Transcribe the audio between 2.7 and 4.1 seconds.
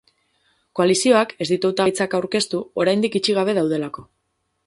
oraindik itxi gabe daudelako.